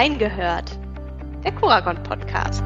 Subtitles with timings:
[0.00, 0.78] Reingehört,
[1.44, 2.62] der Kuragon Podcast.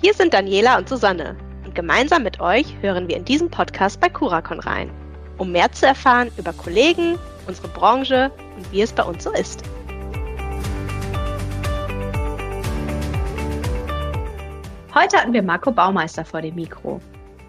[0.00, 4.08] Hier sind Daniela und Susanne und gemeinsam mit euch hören wir in diesem Podcast bei
[4.08, 4.88] Kurakon rein,
[5.36, 7.18] um mehr zu erfahren über Kollegen,
[7.48, 9.64] unsere Branche und wie es bei uns so ist.
[14.94, 17.00] Heute hatten wir Marco Baumeister vor dem Mikro.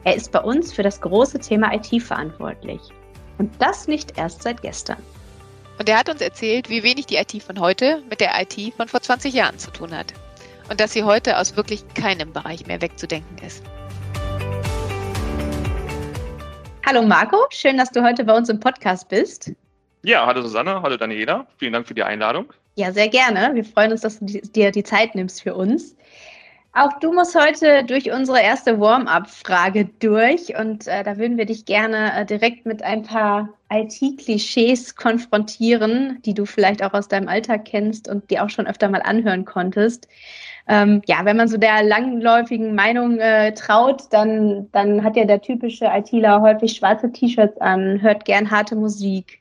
[0.04, 2.82] Er ist bei uns für das große Thema IT verantwortlich.
[3.38, 4.98] Und das nicht erst seit gestern.
[5.80, 8.90] Und er hat uns erzählt, wie wenig die IT von heute mit der IT von
[8.90, 10.14] vor 20 Jahren zu tun hat.
[10.70, 13.64] Und dass sie heute aus wirklich keinem Bereich mehr wegzudenken ist.
[16.86, 19.54] Hallo Marco, schön, dass du heute bei uns im Podcast bist.
[20.04, 21.48] Ja, hallo Susanne, hallo Daniela.
[21.58, 22.52] Vielen Dank für die Einladung.
[22.76, 23.52] Ja, sehr gerne.
[23.55, 25.96] Wir freuen uns, dass du dir die Zeit nimmst für uns.
[26.80, 31.66] Auch du musst heute durch unsere erste Warm-up-Frage durch und äh, da würden wir dich
[31.66, 37.66] gerne äh, direkt mit ein paar IT-Klischees konfrontieren, die du vielleicht auch aus deinem Alltag
[37.66, 40.08] kennst und die auch schon öfter mal anhören konntest.
[40.70, 45.41] Ähm, ja, wenn man so der langläufigen Meinung äh, traut, dann, dann hat ja der
[45.41, 49.38] typische ITler häufig schwarze T-Shirts an, hört gern harte Musik,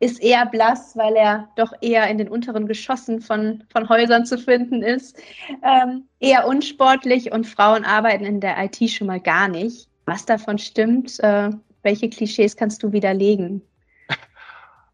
[0.00, 4.38] ist eher blass, weil er doch eher in den unteren Geschossen von, von Häusern zu
[4.38, 5.22] finden ist.
[5.62, 9.88] Ähm, eher unsportlich und Frauen arbeiten in der IT schon mal gar nicht.
[10.06, 11.50] Was davon stimmt, äh,
[11.82, 13.62] welche Klischees kannst du widerlegen?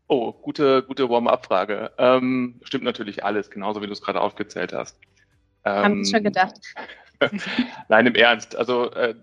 [0.09, 1.91] Oh, gute, gute Warm-up-Frage.
[1.99, 4.97] Ähm, stimmt natürlich alles, genauso wie du es gerade aufgezählt hast.
[5.65, 6.61] Ähm, Haben Sie schon gedacht.
[7.89, 8.57] Nein, im Ernst.
[8.57, 9.15] Also äh,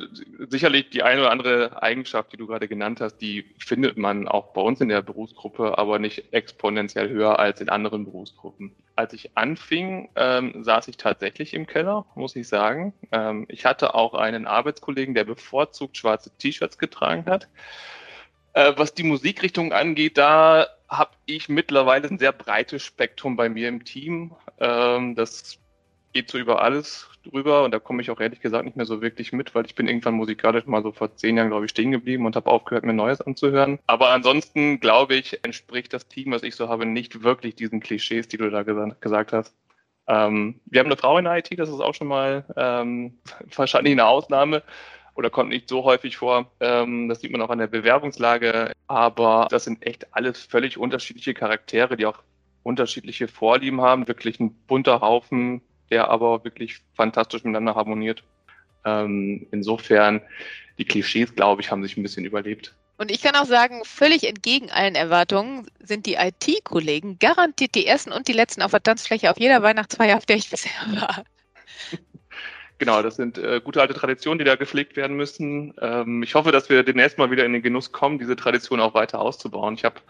[0.50, 4.54] sicherlich die eine oder andere Eigenschaft, die du gerade genannt hast, die findet man auch
[4.54, 8.76] bei uns in der Berufsgruppe, aber nicht exponentiell höher als in anderen Berufsgruppen.
[8.96, 12.94] Als ich anfing, ähm, saß ich tatsächlich im Keller, muss ich sagen.
[13.12, 17.48] Ähm, ich hatte auch einen Arbeitskollegen, der bevorzugt schwarze T-Shirts getragen hat.
[18.54, 23.68] Äh, was die Musikrichtung angeht, da habe ich mittlerweile ein sehr breites Spektrum bei mir
[23.68, 24.36] im Team.
[24.60, 25.60] Ähm, das
[26.14, 29.02] geht so über alles drüber und da komme ich auch ehrlich gesagt nicht mehr so
[29.02, 31.92] wirklich mit, weil ich bin irgendwann musikalisch mal so vor zehn Jahren, glaube ich, stehen
[31.92, 33.80] geblieben und habe aufgehört, mir Neues anzuhören.
[33.88, 38.28] Aber ansonsten, glaube ich, entspricht das Team, was ich so habe, nicht wirklich diesen Klischees,
[38.28, 39.56] die du da gesagt hast.
[40.08, 43.18] Ähm, wir haben eine Frau in der IT, das ist auch schon mal ähm,
[43.56, 44.64] wahrscheinlich eine Ausnahme
[45.16, 46.52] oder kommt nicht so häufig vor.
[46.60, 48.72] Ähm, das sieht man auch an der Bewerbungslage.
[48.88, 52.20] Aber das sind echt alles völlig unterschiedliche Charaktere, die auch
[52.64, 54.08] unterschiedliche Vorlieben haben.
[54.08, 55.62] Wirklich ein bunter Haufen
[55.94, 58.24] der aber wirklich fantastisch miteinander harmoniert.
[58.84, 60.22] Ähm, insofern,
[60.80, 62.74] die Klischees, glaube ich, haben sich ein bisschen überlebt.
[62.98, 68.12] Und ich kann auch sagen, völlig entgegen allen Erwartungen sind die IT-Kollegen garantiert die ersten
[68.12, 71.24] und die letzten auf der Tanzfläche auf jeder Weihnachtsfeier, auf der ich bisher war.
[72.80, 75.74] Genau, das sind äh, gute alte Traditionen, die da gepflegt werden müssen.
[75.80, 78.94] Ähm, ich hoffe, dass wir demnächst mal wieder in den Genuss kommen, diese Tradition auch
[78.94, 79.76] weiter auszubauen.
[79.76, 80.02] Ich habe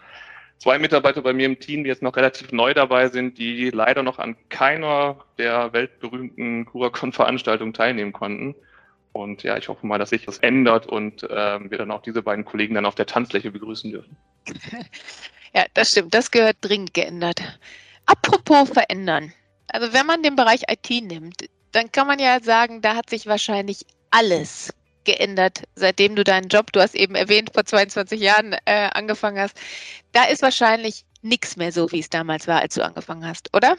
[0.64, 4.02] zwei Mitarbeiter bei mir im Team, die jetzt noch relativ neu dabei sind, die leider
[4.02, 8.54] noch an keiner der weltberühmten Kuracon-Veranstaltungen teilnehmen konnten.
[9.12, 12.22] Und ja, ich hoffe mal, dass sich das ändert und ähm, wir dann auch diese
[12.22, 14.16] beiden Kollegen dann auf der Tanzfläche begrüßen dürfen.
[15.56, 16.12] Ja, das stimmt.
[16.14, 17.40] Das gehört dringend geändert.
[18.06, 19.32] Apropos verändern.
[19.68, 23.28] Also wenn man den Bereich IT nimmt, dann kann man ja sagen, da hat sich
[23.28, 28.90] wahrscheinlich alles geändert, seitdem du deinen Job, du hast eben erwähnt, vor 22 Jahren äh,
[28.92, 29.58] angefangen hast.
[30.12, 33.76] Da ist wahrscheinlich nichts mehr so, wie es damals war, als du angefangen hast, oder?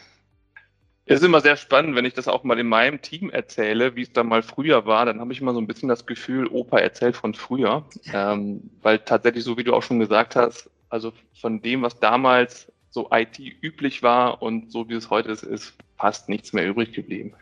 [1.07, 4.01] Es ist immer sehr spannend, wenn ich das auch mal in meinem Team erzähle, wie
[4.01, 6.79] es da mal früher war, dann habe ich immer so ein bisschen das Gefühl, Opa
[6.79, 7.85] erzählt von früher.
[8.13, 12.71] Ähm, weil tatsächlich, so wie du auch schon gesagt hast, also von dem, was damals
[12.89, 16.93] so IT üblich war und so wie es heute ist, ist fast nichts mehr übrig
[16.93, 17.33] geblieben.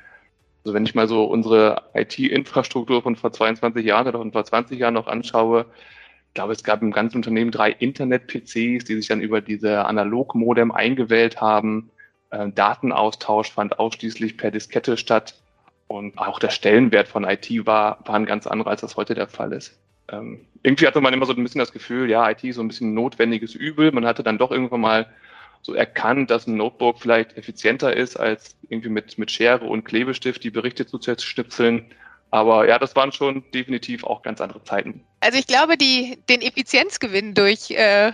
[0.63, 4.79] Also wenn ich mal so unsere IT-Infrastruktur von vor 22 Jahren oder von vor 20
[4.79, 5.65] Jahren noch anschaue,
[6.29, 10.71] ich glaube, es gab im ganzen Unternehmen drei Internet-PCs, die sich dann über diese Analog-Modem
[10.71, 11.91] eingewählt haben.
[12.31, 15.35] Äh, Datenaustausch fand ausschließlich per Diskette statt.
[15.87, 19.27] Und auch der Stellenwert von IT war, war ein ganz anderer, als das heute der
[19.27, 19.77] Fall ist.
[20.11, 22.67] Ähm, irgendwie hatte man immer so ein bisschen das Gefühl, ja, IT ist so ein
[22.67, 23.91] bisschen notwendiges Übel.
[23.91, 25.07] Man hatte dann doch irgendwann mal
[25.63, 30.43] so erkannt, dass ein Notebook vielleicht effizienter ist, als irgendwie mit, mit Schere und Klebestift
[30.43, 31.85] die Berichte zu zerschnipseln.
[32.31, 35.05] Aber ja, das waren schon definitiv auch ganz andere Zeiten.
[35.19, 38.11] Also ich glaube, die, den Effizienzgewinn durch äh,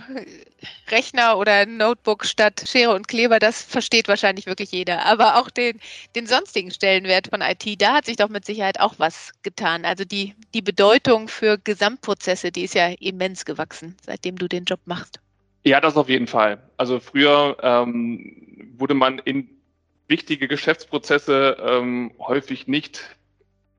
[0.90, 5.06] Rechner oder Notebook statt Schere und Kleber, das versteht wahrscheinlich wirklich jeder.
[5.06, 5.80] Aber auch den,
[6.14, 9.84] den sonstigen Stellenwert von IT, da hat sich doch mit Sicherheit auch was getan.
[9.84, 14.80] Also die, die Bedeutung für Gesamtprozesse, die ist ja immens gewachsen, seitdem du den Job
[14.84, 15.18] machst.
[15.64, 16.58] Ja, das auf jeden Fall.
[16.76, 19.48] Also früher ähm, wurde man in
[20.08, 23.16] wichtige Geschäftsprozesse ähm, häufig nicht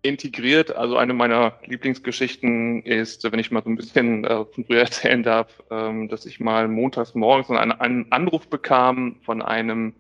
[0.04, 0.76] integriert.
[0.76, 5.24] Also eine meiner Lieblingsgeschichten ist, wenn ich mal so ein bisschen äh, von früher erzählen
[5.24, 9.94] darf, ähm, dass ich mal montags morgens einen, einen Anruf bekam von einem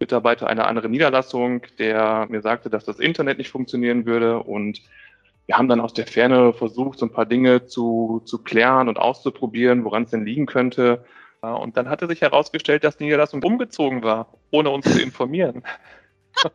[0.00, 4.38] Mitarbeiter einer anderen Niederlassung, der mir sagte, dass das Internet nicht funktionieren würde.
[4.42, 4.80] Und
[5.50, 9.00] wir haben dann aus der Ferne versucht, so ein paar Dinge zu, zu klären und
[9.00, 11.04] auszuprobieren, woran es denn liegen könnte.
[11.40, 15.64] Und dann hatte sich herausgestellt, dass die Niederlassung umgezogen war, ohne uns zu informieren.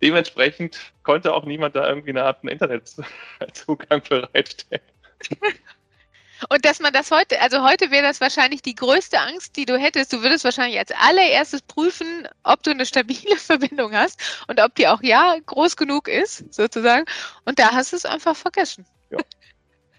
[0.00, 4.84] Dementsprechend konnte auch niemand da irgendwie eine Art Internetzugang bereitstellen.
[6.48, 9.78] Und dass man das heute, also heute wäre das wahrscheinlich die größte Angst, die du
[9.78, 10.12] hättest.
[10.12, 14.88] Du würdest wahrscheinlich als allererstes prüfen, ob du eine stabile Verbindung hast und ob die
[14.88, 17.04] auch ja groß genug ist, sozusagen.
[17.44, 18.86] Und da hast du es einfach vergessen.
[19.10, 19.18] Ja.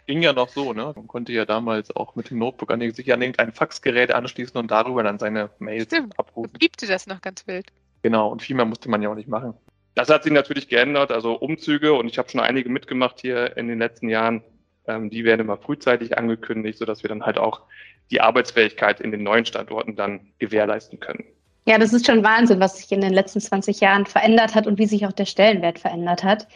[0.07, 0.91] Ging ja noch so, ne?
[0.95, 4.71] Man konnte ja damals auch mit dem Notebook an, sich an irgendein Faxgerät anschließen und
[4.71, 6.17] darüber dann seine Mails Stimmt.
[6.19, 6.53] abrufen.
[6.59, 7.67] Liebte das noch ganz wild.
[8.01, 9.53] Genau, und viel mehr musste man ja auch nicht machen.
[9.93, 13.67] Das hat sich natürlich geändert, also Umzüge und ich habe schon einige mitgemacht hier in
[13.67, 14.43] den letzten Jahren.
[14.87, 17.61] Ähm, die werden immer frühzeitig angekündigt, sodass wir dann halt auch
[18.09, 21.23] die Arbeitsfähigkeit in den neuen Standorten dann gewährleisten können.
[21.67, 24.79] Ja, das ist schon Wahnsinn, was sich in den letzten 20 Jahren verändert hat und
[24.79, 26.47] wie sich auch der Stellenwert verändert hat.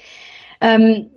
[0.61, 1.09] Ähm,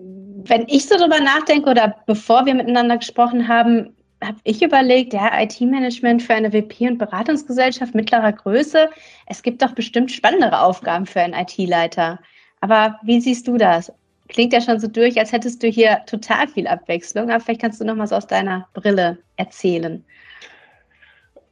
[0.44, 5.30] wenn ich so drüber nachdenke oder bevor wir miteinander gesprochen haben, habe ich überlegt, ja,
[5.40, 8.90] IT-Management für eine WP- und Beratungsgesellschaft mittlerer Größe.
[9.26, 12.18] Es gibt doch bestimmt spannendere Aufgaben für einen IT-Leiter.
[12.60, 13.92] Aber wie siehst du das?
[14.28, 17.30] Klingt ja schon so durch, als hättest du hier total viel Abwechslung.
[17.30, 20.04] Aber vielleicht kannst du noch mal so aus deiner Brille erzählen.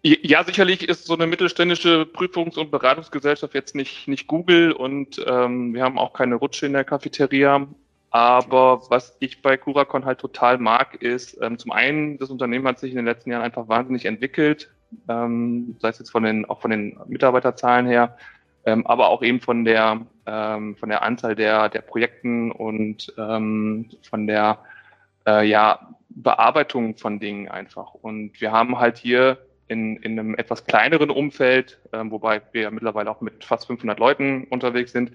[0.02, 5.74] Ja, sicherlich ist so eine mittelständische Prüfungs- und Beratungsgesellschaft jetzt nicht, nicht Google und ähm,
[5.74, 7.66] wir haben auch keine Rutsche in der Cafeteria.
[8.10, 12.78] Aber was ich bei Curacon halt total mag, ist ähm, zum einen, das Unternehmen hat
[12.78, 14.70] sich in den letzten Jahren einfach wahnsinnig entwickelt,
[15.08, 18.16] ähm, sei es jetzt von den, auch von den Mitarbeiterzahlen her,
[18.66, 23.88] ähm, aber auch eben von der, ähm, von der Anzahl der, der Projekten und ähm,
[24.02, 24.58] von der
[25.26, 27.94] äh, ja, Bearbeitung von Dingen einfach.
[27.94, 33.10] Und wir haben halt hier in, in einem etwas kleineren Umfeld, ähm, wobei wir mittlerweile
[33.10, 35.12] auch mit fast 500 Leuten unterwegs sind,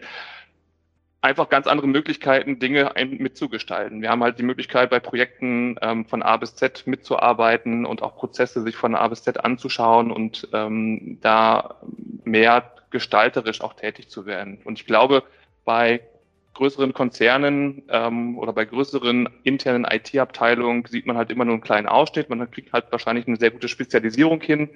[1.21, 4.01] einfach ganz andere Möglichkeiten, Dinge mitzugestalten.
[4.01, 8.15] Wir haben halt die Möglichkeit, bei Projekten ähm, von A bis Z mitzuarbeiten und auch
[8.15, 11.75] Prozesse sich von A bis Z anzuschauen und ähm, da
[12.23, 14.59] mehr gestalterisch auch tätig zu werden.
[14.63, 15.23] Und ich glaube,
[15.63, 16.01] bei
[16.55, 21.87] größeren Konzernen ähm, oder bei größeren internen IT-Abteilungen sieht man halt immer nur einen kleinen
[21.87, 22.29] Ausschnitt.
[22.29, 24.69] Man kriegt halt wahrscheinlich eine sehr gute Spezialisierung hin,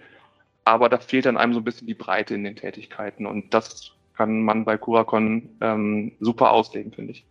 [0.63, 3.25] aber da fehlt dann einem so ein bisschen die Breite in den Tätigkeiten.
[3.25, 7.25] Und das kann man bei Curacon ähm, super auslegen, finde ich.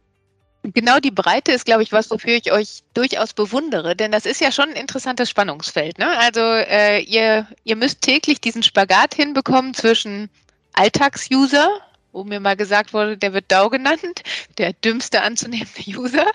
[0.72, 4.40] Genau die Breite ist, glaube ich, was, wofür ich euch durchaus bewundere, denn das ist
[4.40, 5.98] ja schon ein interessantes Spannungsfeld.
[5.98, 6.18] Ne?
[6.18, 10.30] Also äh, ihr, ihr müsst täglich diesen Spagat hinbekommen zwischen
[10.72, 11.68] Alltagsuser,
[12.12, 14.22] wo mir mal gesagt wurde, der wird DAO genannt,
[14.56, 16.30] der dümmste anzunehmende User,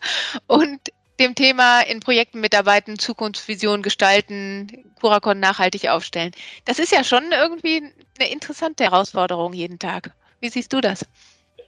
[0.46, 0.80] und
[1.20, 6.32] dem Thema in Projekten mitarbeiten, Zukunftsvision gestalten, Curacon nachhaltig aufstellen.
[6.66, 7.84] Das ist ja schon irgendwie
[8.20, 10.14] eine interessante Herausforderung jeden Tag.
[10.40, 11.06] Wie siehst du das?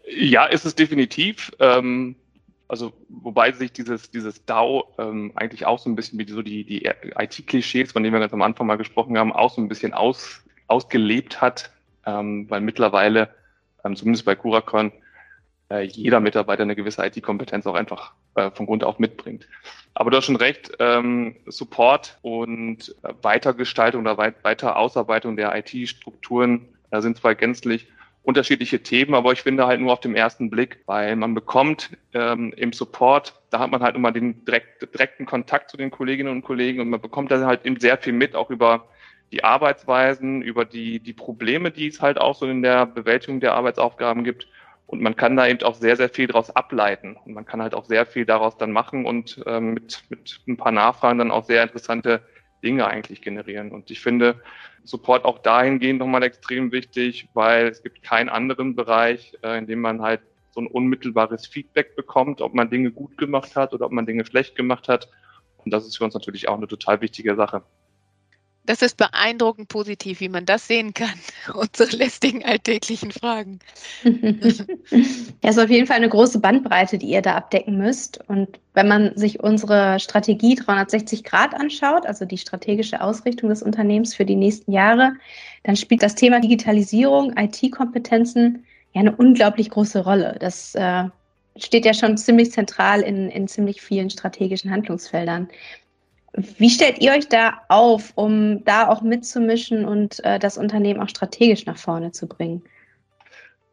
[0.07, 1.51] Ja, ist es definitiv.
[1.59, 2.15] Ähm,
[2.67, 6.63] also wobei sich dieses, dieses DAO ähm, eigentlich auch so ein bisschen wie so die,
[6.63, 9.93] die IT-Klischees, von denen wir ganz am Anfang mal gesprochen haben, auch so ein bisschen
[9.93, 11.69] aus, ausgelebt hat,
[12.05, 13.35] ähm, weil mittlerweile,
[13.83, 14.93] ähm, zumindest bei Curacon,
[15.69, 19.47] äh, jeder Mitarbeiter eine gewisse IT-Kompetenz auch einfach äh, von Grund auf mitbringt.
[19.93, 25.53] Aber du hast schon recht, ähm, Support und äh, Weitergestaltung oder weit, weiter Ausarbeitung der
[25.57, 27.87] IT-Strukturen äh, sind zwar gänzlich
[28.23, 32.53] unterschiedliche Themen, aber ich finde halt nur auf dem ersten Blick, weil man bekommt ähm,
[32.55, 36.43] im Support, da hat man halt immer den direkt, direkten Kontakt zu den Kolleginnen und
[36.43, 38.87] Kollegen und man bekommt dann halt eben sehr viel mit, auch über
[39.31, 43.53] die Arbeitsweisen, über die, die Probleme, die es halt auch so in der Bewältigung der
[43.53, 44.47] Arbeitsaufgaben gibt.
[44.87, 47.15] Und man kann da eben auch sehr, sehr viel daraus ableiten.
[47.23, 50.57] Und man kann halt auch sehr viel daraus dann machen und ähm, mit, mit ein
[50.57, 52.21] paar Nachfragen dann auch sehr interessante
[52.63, 53.71] Dinge eigentlich generieren.
[53.71, 54.41] Und ich finde,
[54.83, 59.81] Support auch dahingehend nochmal extrem wichtig, weil es gibt keinen anderen Bereich, äh, in dem
[59.81, 63.91] man halt so ein unmittelbares Feedback bekommt, ob man Dinge gut gemacht hat oder ob
[63.91, 65.09] man Dinge schlecht gemacht hat.
[65.57, 67.63] Und das ist für uns natürlich auch eine total wichtige Sache.
[68.65, 71.13] Das ist beeindruckend positiv, wie man das sehen kann.
[71.53, 73.59] Unsere lästigen alltäglichen Fragen.
[74.03, 78.19] ja, ist auf jeden Fall eine große Bandbreite, die ihr da abdecken müsst.
[78.27, 84.13] Und wenn man sich unsere Strategie 360 Grad anschaut, also die strategische Ausrichtung des Unternehmens
[84.13, 85.13] für die nächsten Jahre,
[85.63, 88.63] dann spielt das Thema Digitalisierung, IT-Kompetenzen
[88.93, 90.37] ja eine unglaublich große Rolle.
[90.39, 91.05] Das äh,
[91.55, 95.49] steht ja schon ziemlich zentral in, in ziemlich vielen strategischen Handlungsfeldern.
[96.33, 101.09] Wie stellt ihr euch da auf, um da auch mitzumischen und äh, das Unternehmen auch
[101.09, 102.63] strategisch nach vorne zu bringen?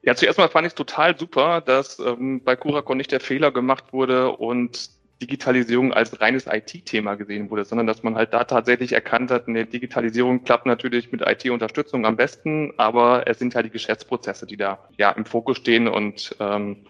[0.02, 3.52] Ja, zuerst mal fand ich es total super, dass ähm, bei Curacon nicht der Fehler
[3.52, 8.92] gemacht wurde und Digitalisierung als reines IT-Thema gesehen wurde, sondern dass man halt da tatsächlich
[8.92, 13.70] erkannt hat, eine Digitalisierung klappt natürlich mit IT-Unterstützung am besten, aber es sind halt die
[13.70, 16.86] Geschäftsprozesse, die da ja im Fokus stehen und ähm,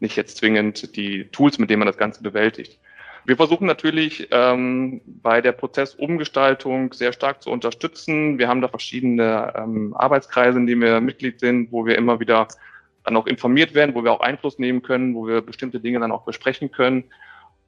[0.00, 2.78] nicht jetzt zwingend die Tools, mit denen man das Ganze bewältigt.
[3.28, 8.38] Wir versuchen natürlich ähm, bei der Prozessumgestaltung sehr stark zu unterstützen.
[8.38, 12.48] Wir haben da verschiedene ähm, Arbeitskreise, in denen wir Mitglied sind, wo wir immer wieder
[13.04, 16.10] dann auch informiert werden, wo wir auch Einfluss nehmen können, wo wir bestimmte Dinge dann
[16.10, 17.04] auch besprechen können.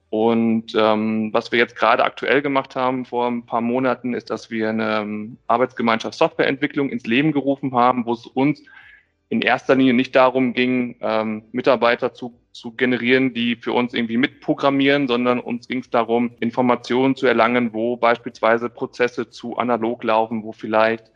[0.09, 4.49] Und ähm, was wir jetzt gerade aktuell gemacht haben vor ein paar Monaten, ist, dass
[4.49, 8.63] wir eine ähm, Arbeitsgemeinschaft Softwareentwicklung ins Leben gerufen haben, wo es uns
[9.29, 14.17] in erster Linie nicht darum ging, ähm, Mitarbeiter zu, zu generieren, die für uns irgendwie
[14.17, 20.43] mitprogrammieren, sondern uns ging es darum, Informationen zu erlangen, wo beispielsweise Prozesse zu analog laufen,
[20.43, 21.11] wo vielleicht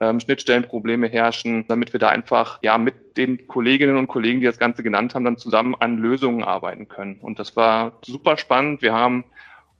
[0.00, 4.58] ähm, Schnittstellenprobleme herrschen, damit wir da einfach ja mit den Kolleginnen und Kollegen, die das
[4.58, 7.18] Ganze genannt haben, dann zusammen an Lösungen arbeiten können.
[7.20, 8.82] Und das war super spannend.
[8.82, 9.24] Wir haben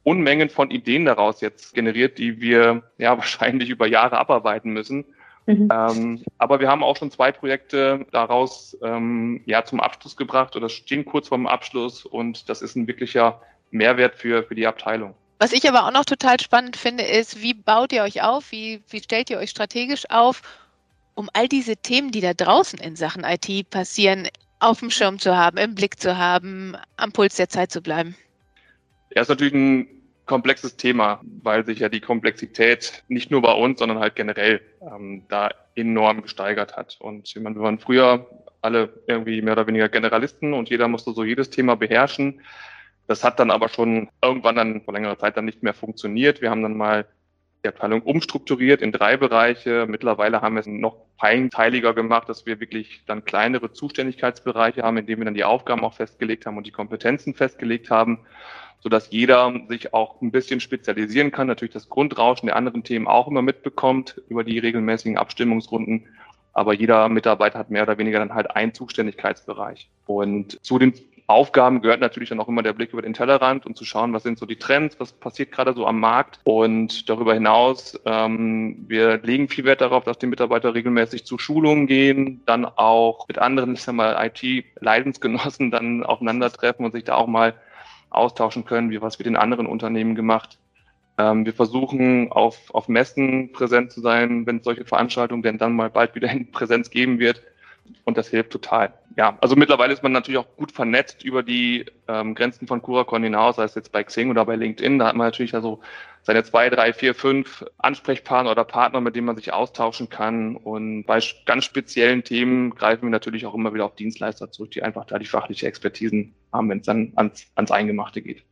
[0.02, 5.05] Unmengen von Ideen daraus jetzt generiert, die wir ja wahrscheinlich über Jahre abarbeiten müssen.
[5.50, 5.69] Mhm.
[5.73, 10.69] Ähm, aber wir haben auch schon zwei Projekte daraus ähm, ja zum Abschluss gebracht oder
[10.69, 13.40] stehen kurz vorm Abschluss und das ist ein wirklicher
[13.71, 15.14] Mehrwert für, für die Abteilung.
[15.38, 18.52] Was ich aber auch noch total spannend finde, ist, wie baut ihr euch auf?
[18.52, 20.42] Wie, wie stellt ihr euch strategisch auf,
[21.14, 24.28] um all diese Themen, die da draußen in Sachen IT passieren,
[24.59, 28.14] auf dem Schirm zu haben, im Blick zu haben, am Puls der Zeit zu bleiben?
[29.14, 29.88] Ja, ist natürlich ein
[30.31, 35.25] komplexes Thema, weil sich ja die Komplexität nicht nur bei uns, sondern halt generell ähm,
[35.29, 36.97] da enorm gesteigert hat.
[37.01, 38.31] Und ich meine, wir waren früher
[38.63, 42.43] alle irgendwie mehr oder weniger Generalisten und jeder musste so jedes Thema beherrschen.
[43.09, 46.41] Das hat dann aber schon irgendwann dann vor längerer Zeit dann nicht mehr funktioniert.
[46.41, 47.07] Wir haben dann mal
[47.64, 49.87] die Abteilung umstrukturiert in drei Bereiche.
[49.88, 55.07] Mittlerweile haben wir es noch feinteiliger gemacht, dass wir wirklich dann kleinere Zuständigkeitsbereiche haben, in
[55.07, 58.21] denen wir dann die Aufgaben auch festgelegt haben und die Kompetenzen festgelegt haben,
[58.81, 63.29] sodass jeder sich auch ein bisschen spezialisieren kann, natürlich das Grundrauschen der anderen Themen auch
[63.29, 66.07] immer mitbekommt über die regelmäßigen Abstimmungsrunden.
[66.52, 69.88] Aber jeder Mitarbeiter hat mehr oder weniger dann halt einen Zuständigkeitsbereich.
[70.07, 70.95] Und zu den
[71.31, 74.25] Aufgaben gehört natürlich dann auch immer der Blick über den Tellerrand und zu schauen, was
[74.25, 76.41] sind so die Trends, was passiert gerade so am Markt.
[76.45, 81.87] Und darüber hinaus, ähm, wir legen viel Wert darauf, dass die Mitarbeiter regelmäßig zu Schulungen
[81.87, 87.29] gehen, dann auch mit anderen, ich sag mal, IT-Leidensgenossen dann aufeinandertreffen und sich da auch
[87.29, 87.55] mal
[88.11, 90.59] austauschen können, wie was wird in anderen Unternehmen gemacht.
[91.17, 95.77] Ähm, wir versuchen auf, auf Messen präsent zu sein, wenn es solche Veranstaltungen denn dann
[95.77, 97.41] mal bald wieder in Präsenz geben wird
[98.05, 98.93] und das hilft total.
[99.17, 103.23] Ja, also mittlerweile ist man natürlich auch gut vernetzt über die ähm, Grenzen von Curacon
[103.23, 104.99] hinaus, sei es jetzt bei Xing oder bei LinkedIn.
[104.99, 105.81] Da hat man natürlich also
[106.23, 110.57] seine zwei, drei, vier, fünf Ansprechpartner oder Partner, mit denen man sich austauschen kann.
[110.57, 114.83] Und bei ganz speziellen Themen greifen wir natürlich auch immer wieder auf Dienstleister zurück, die
[114.83, 118.45] einfach da die fachliche Expertisen haben, wenn es dann ans, ans Eingemachte geht.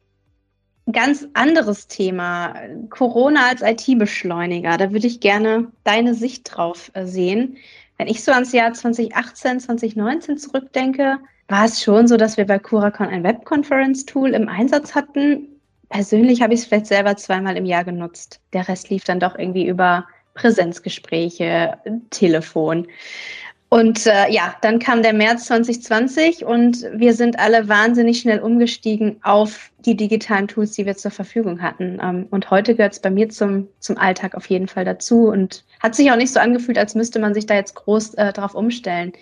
[0.90, 2.54] Ganz anderes Thema.
[2.88, 4.78] Corona als IT-Beschleuniger.
[4.78, 7.59] Da würde ich gerne deine Sicht drauf äh, sehen.
[7.98, 12.58] Wenn ich so ans Jahr 2018, 2019 zurückdenke, war es schon so, dass wir bei
[12.58, 15.48] Curacon ein Webconference-Tool im Einsatz hatten.
[15.88, 18.40] Persönlich habe ich es vielleicht selber zweimal im Jahr genutzt.
[18.52, 21.78] Der Rest lief dann doch irgendwie über Präsenzgespräche,
[22.10, 22.86] Telefon.
[23.70, 29.18] Und äh, ja, dann kam der März 2020 und wir sind alle wahnsinnig schnell umgestiegen
[29.22, 31.98] auf die digitalen Tools, die wir zur Verfügung hatten.
[32.02, 35.64] Ähm, und heute gehört es bei mir zum, zum Alltag auf jeden Fall dazu und
[35.80, 38.54] hat sich auch nicht so angefühlt, als müsste man sich da jetzt groß äh, drauf
[38.54, 39.12] umstellen.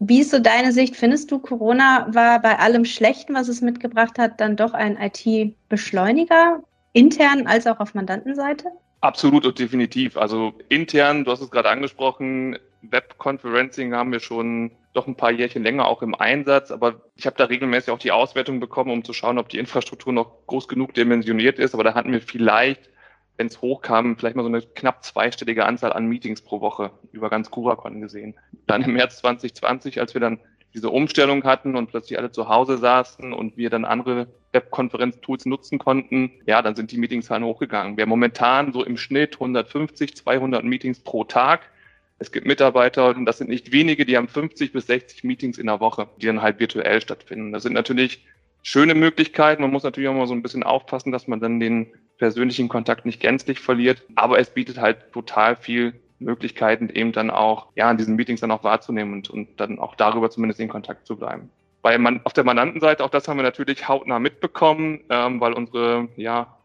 [0.00, 0.94] Wie ist so deine Sicht?
[0.94, 6.62] Findest du, Corona war bei allem Schlechten, was es mitgebracht hat, dann doch ein IT-Beschleuniger,
[6.92, 8.68] intern als auch auf Mandantenseite?
[9.00, 10.16] Absolut und definitiv.
[10.16, 12.58] Also intern, du hast es gerade angesprochen,
[12.90, 17.36] Webconferencing haben wir schon doch ein paar Jährchen länger auch im Einsatz, aber ich habe
[17.36, 20.94] da regelmäßig auch die Auswertung bekommen, um zu schauen, ob die Infrastruktur noch groß genug
[20.94, 21.74] dimensioniert ist.
[21.74, 22.90] Aber da hatten wir vielleicht,
[23.36, 27.30] wenn es hochkam, vielleicht mal so eine knapp zweistellige Anzahl an Meetings pro Woche über
[27.30, 28.34] ganz Curacon gesehen.
[28.66, 30.40] Dann im März 2020, als wir dann
[30.74, 35.78] diese Umstellung hatten und plötzlich alle zu Hause saßen und wir dann andere Webkonferenztools nutzen
[35.78, 37.96] konnten, ja, dann sind die Meetingszahlen hochgegangen.
[37.96, 41.70] Wir haben momentan so im Schnitt 150, 200 Meetings pro Tag.
[42.18, 45.66] Es gibt Mitarbeiter, und das sind nicht wenige, die haben 50 bis 60 Meetings in
[45.66, 47.52] der Woche, die dann halt virtuell stattfinden.
[47.52, 48.24] Das sind natürlich
[48.62, 49.62] schöne Möglichkeiten.
[49.62, 53.06] Man muss natürlich auch mal so ein bisschen aufpassen, dass man dann den persönlichen Kontakt
[53.06, 54.02] nicht gänzlich verliert.
[54.16, 58.50] Aber es bietet halt total viel Möglichkeiten, eben dann auch, ja, an diesen Meetings dann
[58.50, 61.50] auch wahrzunehmen und, und dann auch darüber zumindest in Kontakt zu bleiben.
[61.80, 66.08] Bei man, auf der Mandantenseite, auch das haben wir natürlich hautnah mitbekommen, ähm, weil unsere,
[66.16, 66.57] ja,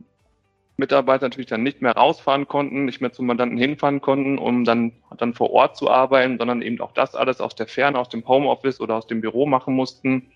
[0.78, 4.94] Mitarbeiter natürlich dann nicht mehr rausfahren konnten, nicht mehr zum Mandanten hinfahren konnten, um dann,
[5.18, 8.28] dann vor Ort zu arbeiten, sondern eben auch das alles aus der Ferne, aus dem
[8.28, 10.32] Homeoffice oder aus dem Büro machen mussten.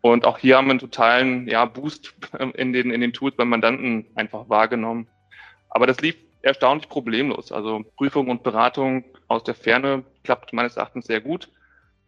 [0.00, 2.14] Und auch hier haben wir einen totalen ja, Boost
[2.54, 5.08] in den, in den Tools beim Mandanten einfach wahrgenommen.
[5.68, 7.52] Aber das lief erstaunlich problemlos.
[7.52, 11.48] Also Prüfung und Beratung aus der Ferne klappt meines Erachtens sehr gut.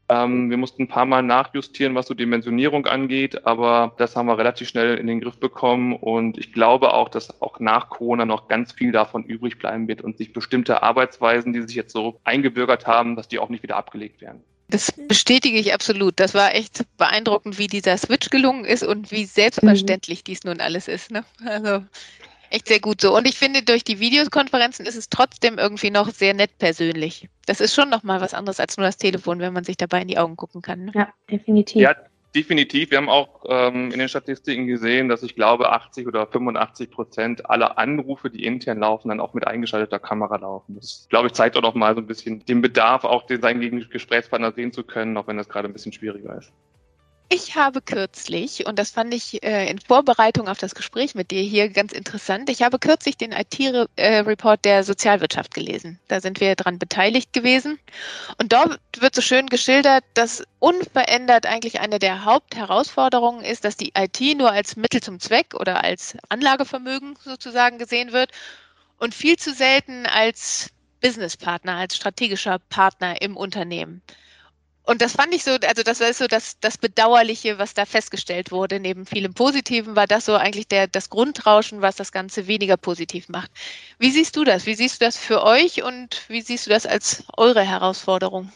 [0.09, 4.39] Ähm, wir mussten ein paar Mal nachjustieren, was so Dimensionierung angeht, aber das haben wir
[4.39, 8.49] relativ schnell in den Griff bekommen und ich glaube auch, dass auch nach Corona noch
[8.49, 12.87] ganz viel davon übrig bleiben wird und sich bestimmte Arbeitsweisen, die sich jetzt so eingebürgert
[12.87, 14.43] haben, dass die auch nicht wieder abgelegt werden.
[14.71, 16.21] Das bestätige ich absolut.
[16.21, 20.25] Das war echt beeindruckend, wie dieser Switch gelungen ist und wie selbstverständlich mhm.
[20.25, 21.11] dies nun alles ist.
[21.11, 21.25] Ne?
[21.45, 21.83] Also
[22.51, 23.17] echt sehr gut so.
[23.17, 27.29] Und ich finde, durch die Videokonferenzen ist es trotzdem irgendwie noch sehr nett persönlich.
[27.47, 30.09] Das ist schon nochmal was anderes als nur das Telefon, wenn man sich dabei in
[30.09, 30.87] die Augen gucken kann.
[30.87, 30.93] Ne?
[30.95, 31.83] Ja, definitiv.
[31.83, 31.95] Ja,
[32.35, 32.91] definitiv.
[32.91, 37.51] Wir haben auch ähm, in den Statistiken gesehen, dass ich glaube, 80 oder 85 Prozent
[37.51, 40.77] aller Anrufe, die intern laufen, dann auch mit eingeschalteter Kamera laufen.
[40.77, 43.89] Das, glaube ich, zeigt auch noch mal so ein bisschen den Bedarf, auch den seinen
[43.89, 46.53] Gesprächspartner sehen zu können, auch wenn das gerade ein bisschen schwieriger ist.
[47.31, 51.43] Ich habe kürzlich, und das fand ich äh, in Vorbereitung auf das Gespräch mit dir
[51.43, 56.01] hier ganz interessant, ich habe kürzlich den IT-Report der Sozialwirtschaft gelesen.
[56.09, 57.79] Da sind wir dran beteiligt gewesen.
[58.39, 63.93] Und dort wird so schön geschildert, dass unverändert eigentlich eine der Hauptherausforderungen ist, dass die
[63.95, 68.33] IT nur als Mittel zum Zweck oder als Anlagevermögen sozusagen gesehen wird
[68.97, 70.71] und viel zu selten als
[71.03, 74.01] Businesspartner, als strategischer Partner im Unternehmen.
[74.89, 78.51] Und das fand ich so, also das war so das, das Bedauerliche, was da festgestellt
[78.51, 78.81] wurde.
[78.81, 83.29] Neben vielem Positiven war das so eigentlich der, das Grundrauschen, was das Ganze weniger positiv
[83.29, 83.51] macht.
[83.99, 84.65] Wie siehst du das?
[84.65, 88.51] Wie siehst du das für euch und wie siehst du das als eure Herausforderung?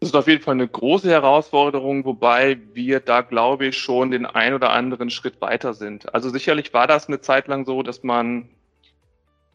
[0.00, 4.26] Das ist auf jeden Fall eine große Herausforderung, wobei wir da, glaube ich, schon den
[4.26, 6.12] ein oder anderen Schritt weiter sind.
[6.14, 8.50] Also sicherlich war das eine Zeit lang so, dass man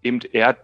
[0.01, 0.57] eben eher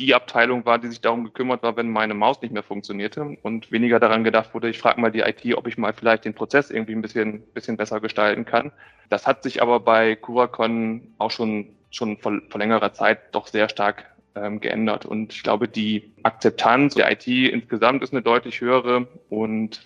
[0.00, 3.70] die Abteilung war, die sich darum gekümmert war, wenn meine Maus nicht mehr funktionierte und
[3.70, 6.70] weniger daran gedacht wurde, ich frage mal die IT, ob ich mal vielleicht den Prozess
[6.70, 8.72] irgendwie ein bisschen, bisschen besser gestalten kann.
[9.10, 13.68] Das hat sich aber bei Curacon auch schon, schon vor, vor längerer Zeit doch sehr
[13.68, 15.04] stark ähm, geändert.
[15.04, 19.82] Und ich glaube, die Akzeptanz der IT insgesamt ist eine deutlich höhere und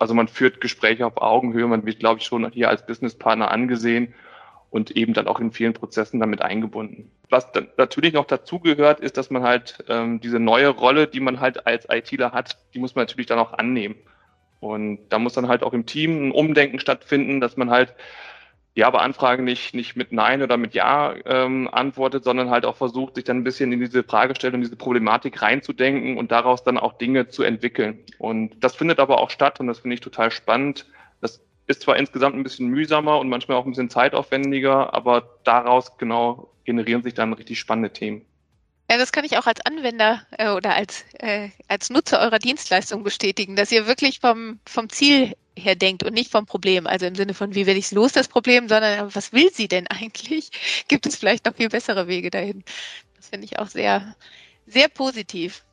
[0.00, 4.14] also man führt Gespräche auf Augenhöhe, man wird, glaube ich, schon hier als Businesspartner angesehen
[4.70, 7.10] und eben dann auch in vielen Prozessen damit eingebunden.
[7.30, 11.40] Was dann natürlich noch dazugehört, ist, dass man halt ähm, diese neue Rolle, die man
[11.40, 13.96] halt als ITler hat, die muss man natürlich dann auch annehmen.
[14.60, 17.94] Und da muss dann halt auch im Team ein Umdenken stattfinden, dass man halt
[18.74, 22.76] ja bei Anfragen nicht, nicht mit Nein oder mit Ja ähm, antwortet, sondern halt auch
[22.76, 26.96] versucht, sich dann ein bisschen in diese Fragestellung, diese Problematik reinzudenken und daraus dann auch
[26.96, 28.04] Dinge zu entwickeln.
[28.18, 30.86] Und das findet aber auch statt und das finde ich total spannend.
[31.20, 35.96] Das ist zwar insgesamt ein bisschen mühsamer und manchmal auch ein bisschen zeitaufwendiger, aber daraus
[35.98, 38.24] genau generieren sich dann richtig spannende Themen.
[38.90, 43.04] Ja, das kann ich auch als Anwender äh, oder als, äh, als Nutzer eurer Dienstleistung
[43.04, 46.86] bestätigen, dass ihr wirklich vom, vom Ziel her denkt und nicht vom Problem.
[46.86, 49.68] Also im Sinne von, wie werde ich es los, das Problem, sondern was will sie
[49.68, 50.50] denn eigentlich?
[50.88, 52.64] Gibt es vielleicht noch viel bessere Wege dahin?
[53.16, 54.14] Das finde ich auch sehr,
[54.66, 55.64] sehr positiv.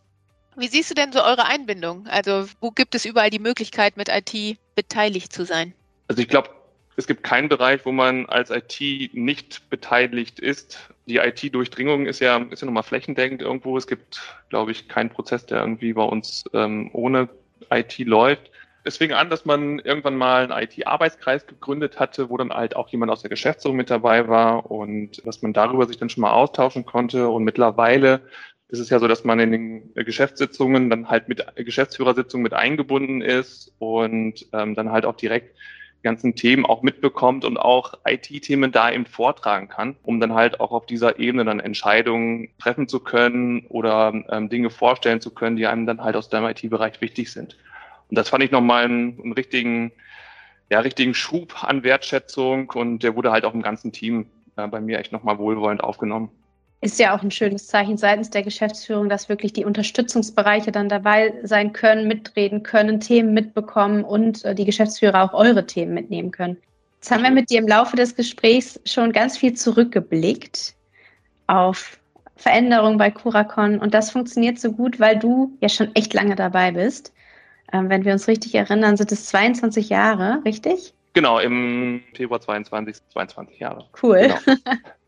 [0.57, 2.07] Wie siehst du denn so eure Einbindung?
[2.07, 5.73] Also wo gibt es überall die Möglichkeit, mit IT beteiligt zu sein?
[6.07, 6.49] Also ich glaube,
[6.97, 10.89] es gibt keinen Bereich, wo man als IT nicht beteiligt ist.
[11.07, 13.77] Die IT-Durchdringung ist ja, ist ja nochmal flächendeckend irgendwo.
[13.77, 17.29] Es gibt, glaube ich, keinen Prozess, der irgendwie bei uns ähm, ohne
[17.69, 18.49] IT läuft.
[18.85, 22.87] Es fing an, dass man irgendwann mal einen IT-Arbeitskreis gegründet hatte, wo dann halt auch
[22.89, 26.31] jemand aus der Geschäftsführung mit dabei war und dass man darüber sich dann schon mal
[26.31, 27.27] austauschen konnte.
[27.27, 28.21] Und mittlerweile
[28.69, 33.21] ist es ja so, dass man in den Geschäftssitzungen dann halt mit Geschäftsführersitzungen mit eingebunden
[33.21, 35.55] ist und ähm, dann halt auch direkt
[36.05, 40.71] ganzen Themen auch mitbekommt und auch IT-Themen da eben vortragen kann, um dann halt auch
[40.71, 45.67] auf dieser Ebene dann Entscheidungen treffen zu können oder ähm, Dinge vorstellen zu können, die
[45.67, 47.57] einem dann halt aus deinem IT-Bereich wichtig sind.
[48.09, 49.91] Und das fand ich nochmal einen, einen richtigen,
[50.69, 54.79] ja, richtigen Schub an Wertschätzung und der wurde halt auch im ganzen Team äh, bei
[54.79, 56.29] mir echt nochmal wohlwollend aufgenommen
[56.85, 61.33] ist ja auch ein schönes Zeichen seitens der Geschäftsführung, dass wirklich die Unterstützungsbereiche dann dabei
[61.41, 66.57] sein können, mitreden können, Themen mitbekommen und äh, die Geschäftsführer auch eure Themen mitnehmen können.
[66.97, 70.75] Jetzt haben wir mit dir im Laufe des Gesprächs schon ganz viel zurückgeblickt
[71.47, 71.97] auf
[72.35, 76.71] Veränderungen bei Curacon und das funktioniert so gut, weil du ja schon echt lange dabei
[76.71, 77.13] bist.
[77.73, 80.93] Ähm, wenn wir uns richtig erinnern, sind es 22 Jahre, richtig?
[81.13, 83.85] Genau, im Februar 22, 22 Jahre.
[84.01, 84.33] Cool.
[84.45, 84.57] Genau.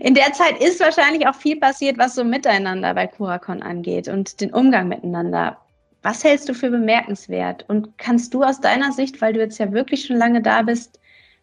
[0.00, 4.40] In der Zeit ist wahrscheinlich auch viel passiert, was so miteinander bei Curacon angeht und
[4.40, 5.58] den Umgang miteinander.
[6.02, 7.64] Was hältst du für bemerkenswert?
[7.68, 11.00] Und kannst du aus deiner Sicht, weil du jetzt ja wirklich schon lange da bist,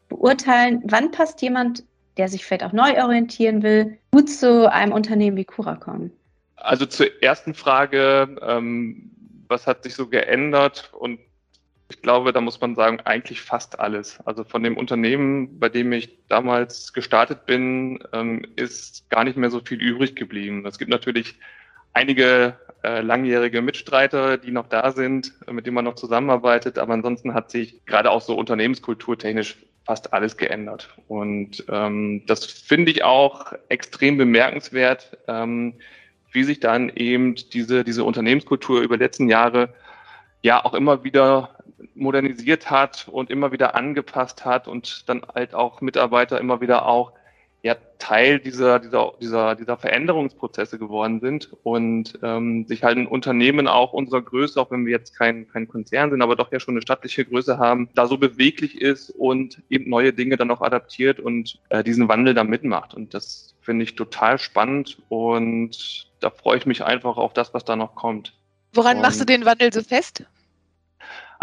[0.07, 1.83] beurteilen, wann passt jemand,
[2.17, 6.11] der sich vielleicht auch neu orientieren will, gut zu einem Unternehmen wie Curacon?
[6.55, 9.11] Also zur ersten Frage, ähm,
[9.47, 10.91] was hat sich so geändert?
[10.93, 11.19] Und
[11.89, 14.19] ich glaube, da muss man sagen, eigentlich fast alles.
[14.25, 19.51] Also von dem Unternehmen, bei dem ich damals gestartet bin, ähm, ist gar nicht mehr
[19.51, 20.65] so viel übrig geblieben.
[20.65, 21.35] Es gibt natürlich
[21.93, 27.33] einige äh, langjährige Mitstreiter, die noch da sind, mit denen man noch zusammenarbeitet, aber ansonsten
[27.33, 30.89] hat sich gerade auch so unternehmenskulturtechnisch fast alles geändert.
[31.07, 35.75] Und ähm, das finde ich auch extrem bemerkenswert, ähm,
[36.31, 39.73] wie sich dann eben diese, diese Unternehmenskultur über die letzten Jahre
[40.41, 41.57] ja auch immer wieder
[41.95, 47.13] modernisiert hat und immer wieder angepasst hat und dann halt auch Mitarbeiter immer wieder auch
[47.63, 53.69] ja Teil dieser, dieser, dieser, dieser Veränderungsprozesse geworden sind und ähm, sich halt ein Unternehmen
[53.69, 56.73] auch unserer Größe, auch wenn wir jetzt kein, kein Konzern sind, aber doch ja schon
[56.73, 61.21] eine stattliche Größe haben, da so beweglich ist und eben neue Dinge dann auch adaptiert
[61.21, 62.93] und äh, diesen Wandel da mitmacht.
[62.93, 67.63] Und das finde ich total spannend und da freue ich mich einfach auf das, was
[67.63, 68.33] da noch kommt.
[68.73, 70.25] Woran und, machst du den Wandel so fest?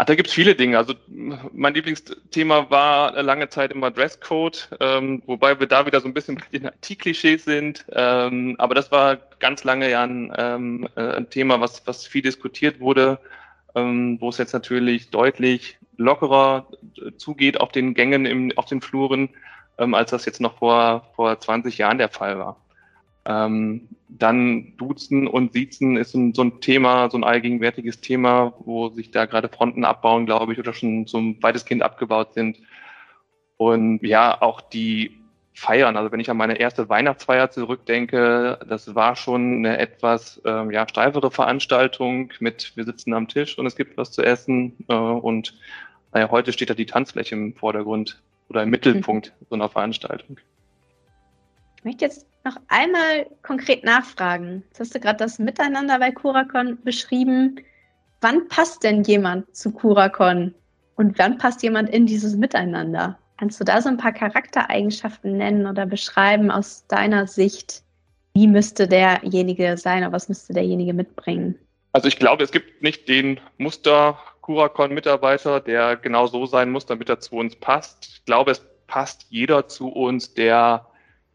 [0.01, 0.79] Ach, da gibt's viele Dinge.
[0.79, 6.13] Also mein Lieblingsthema war lange Zeit immer Dresscode, ähm, wobei wir da wieder so ein
[6.15, 7.85] bisschen bei den IT-Klischees sind.
[7.91, 12.23] Ähm, aber das war ganz lange ja ein, ähm, äh, ein Thema, was, was viel
[12.23, 13.19] diskutiert wurde,
[13.75, 16.65] ähm, wo es jetzt natürlich deutlich lockerer
[17.17, 19.29] zugeht auf den Gängen, im, auf den Fluren,
[19.77, 22.57] ähm, als das jetzt noch vor, vor 20 Jahren der Fall war.
[23.25, 29.11] Ähm, dann Duzen und Siezen ist so ein Thema, so ein allgegenwärtiges Thema, wo sich
[29.11, 32.59] da gerade Fronten abbauen, glaube ich, oder schon so ein weitestgehend abgebaut sind.
[33.57, 35.21] Und ja, auch die
[35.53, 40.71] Feiern, also wenn ich an meine erste Weihnachtsfeier zurückdenke, das war schon eine etwas ähm,
[40.71, 44.73] ja, steifere Veranstaltung mit, wir sitzen am Tisch und es gibt was zu essen.
[44.87, 45.55] Äh, und
[46.13, 49.45] naja, heute steht da die Tanzfläche im Vordergrund oder im Mittelpunkt mhm.
[49.49, 50.39] so einer Veranstaltung.
[51.77, 54.63] Ich möchte jetzt noch einmal konkret nachfragen.
[54.69, 57.57] Jetzt hast du gerade das Miteinander bei Curacon beschrieben.
[58.21, 60.53] Wann passt denn jemand zu Curacon
[60.95, 63.17] und wann passt jemand in dieses Miteinander?
[63.37, 67.81] Kannst du da so ein paar Charaktereigenschaften nennen oder beschreiben aus deiner Sicht?
[68.33, 71.57] Wie müsste derjenige sein oder was müsste derjenige mitbringen?
[71.93, 77.09] Also ich glaube, es gibt nicht den Muster Curacon-Mitarbeiter, der genau so sein muss, damit
[77.09, 78.07] er zu uns passt.
[78.07, 80.85] Ich glaube, es passt jeder zu uns, der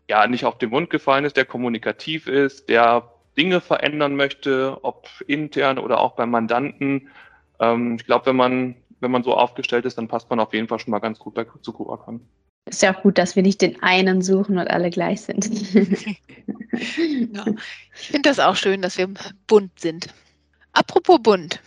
[0.08, 5.08] ja nicht auf den Mund gefallen ist, der kommunikativ ist, der Dinge verändern möchte, ob
[5.26, 7.08] intern oder auch beim Mandanten.
[7.60, 10.68] Ähm, ich glaube, wenn man, wenn man so aufgestellt ist, dann passt man auf jeden
[10.68, 12.20] Fall schon mal ganz gut bei, zu Curacon.
[12.68, 15.46] Ist ja auch gut, dass wir nicht den einen suchen und alle gleich sind.
[15.72, 17.44] ja.
[17.94, 19.08] Ich finde das auch schön, dass wir
[19.46, 20.08] bunt sind.
[20.72, 21.60] Apropos bunt.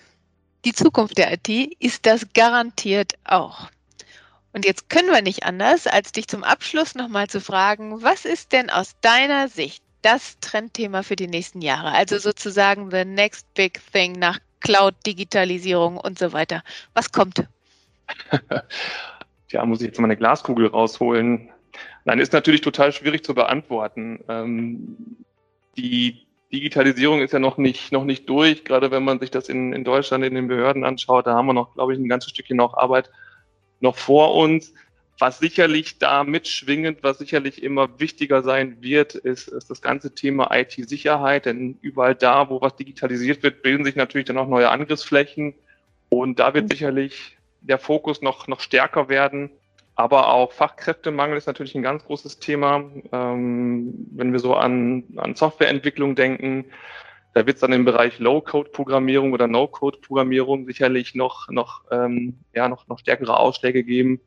[0.66, 1.48] Die Zukunft der IT
[1.80, 3.70] ist das garantiert auch.
[4.54, 8.52] Und jetzt können wir nicht anders, als dich zum Abschluss nochmal zu fragen, was ist
[8.52, 11.92] denn aus deiner Sicht das Trendthema für die nächsten Jahre?
[11.92, 16.64] Also sozusagen the next big thing nach Cloud, Digitalisierung und so weiter.
[16.94, 17.46] Was kommt?
[19.50, 21.50] Tja, muss ich jetzt mal eine Glaskugel rausholen?
[22.06, 24.24] Nein, ist natürlich total schwierig zu beantworten.
[24.28, 25.18] Ähm,
[25.78, 29.74] die Digitalisierung ist ja noch nicht, noch nicht durch, gerade wenn man sich das in,
[29.74, 31.28] in Deutschland in den Behörden anschaut.
[31.28, 33.12] Da haben wir noch, glaube ich, ein ganzes Stückchen noch Arbeit
[33.80, 34.74] noch vor uns.
[35.22, 40.50] Was sicherlich da mitschwingend, was sicherlich immer wichtiger sein wird, ist, ist das ganze Thema
[40.52, 41.46] IT-Sicherheit.
[41.46, 45.56] Denn überall da, wo was digitalisiert wird, bilden sich natürlich dann auch neue Angriffsflächen.
[46.08, 46.70] Und da wird mhm.
[46.70, 49.52] sicherlich der Fokus noch, noch stärker werden.
[49.96, 52.86] Aber auch Fachkräftemangel ist natürlich ein ganz großes Thema.
[53.12, 56.64] Ähm, wenn wir so an, an Softwareentwicklung denken,
[57.40, 62.86] da wird es dann im Bereich Low-Code-Programmierung oder No-Code-Programmierung sicherlich noch, noch, ähm, ja, noch,
[62.90, 64.20] noch stärkere Ausschläge geben.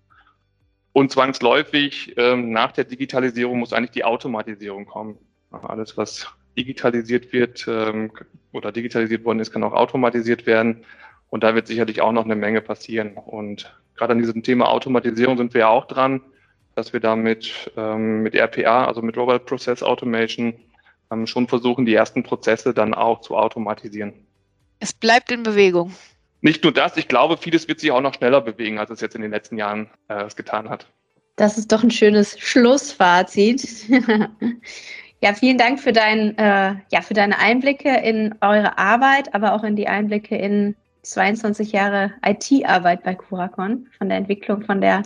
[0.94, 5.18] Und zwangsläufig ähm, nach der Digitalisierung muss eigentlich die Automatisierung kommen.
[5.50, 8.12] Alles, was digitalisiert wird ähm,
[8.50, 10.86] oder digitalisiert worden ist, kann auch automatisiert werden.
[11.28, 13.18] Und da wird sicherlich auch noch eine Menge passieren.
[13.18, 16.22] Und gerade an diesem Thema Automatisierung sind wir ja auch dran,
[16.76, 20.54] dass wir damit ähm, mit RPA, also mit Robot Process Automation,
[21.26, 24.12] schon versuchen, die ersten Prozesse dann auch zu automatisieren.
[24.80, 25.92] Es bleibt in Bewegung.
[26.40, 29.14] Nicht nur das, ich glaube, vieles wird sich auch noch schneller bewegen, als es jetzt
[29.14, 30.86] in den letzten Jahren äh, es getan hat.
[31.36, 33.88] Das ist doch ein schönes Schlussfazit.
[35.22, 39.62] ja, vielen Dank für, dein, äh, ja, für deine Einblicke in eure Arbeit, aber auch
[39.62, 45.02] in die Einblicke in 22 Jahre IT-Arbeit bei Curacon, von der Entwicklung von der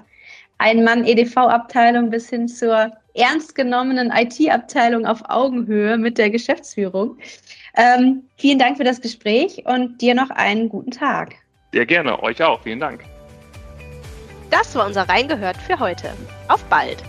[0.58, 7.18] Ein-Mann-EDV-Abteilung bis hin zur ernst genommenen IT-Abteilung auf Augenhöhe mit der Geschäftsführung.
[7.76, 11.34] Ähm, vielen Dank für das Gespräch und dir noch einen guten Tag.
[11.72, 12.62] Sehr gerne, euch auch.
[12.62, 13.04] Vielen Dank.
[14.50, 16.10] Das war unser Reingehört für heute.
[16.48, 17.02] Auf bald!